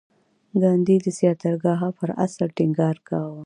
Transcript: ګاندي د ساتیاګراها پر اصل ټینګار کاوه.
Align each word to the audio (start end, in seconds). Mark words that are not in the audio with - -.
ګاندي 0.61 0.95
د 1.01 1.07
ساتیاګراها 1.19 1.89
پر 1.99 2.09
اصل 2.25 2.47
ټینګار 2.57 2.95
کاوه. 3.07 3.39